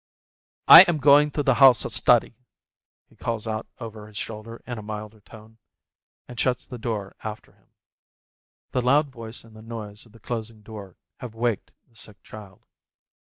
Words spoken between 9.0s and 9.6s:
voice and